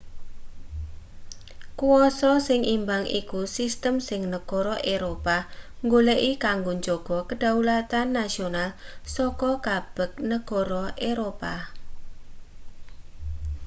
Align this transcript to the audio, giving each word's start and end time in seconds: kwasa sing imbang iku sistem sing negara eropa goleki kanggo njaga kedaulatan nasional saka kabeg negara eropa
kwasa 1.79 2.31
sing 2.47 2.61
imbang 2.75 3.05
iku 3.19 3.39
sistem 3.57 3.95
sing 4.07 4.21
negara 4.33 4.75
eropa 4.95 5.37
goleki 5.91 6.31
kanggo 6.45 6.71
njaga 6.79 7.17
kedaulatan 7.29 8.07
nasional 8.17 8.69
saka 9.15 9.51
kabeg 9.65 10.11
negara 10.31 10.83
eropa 11.11 11.53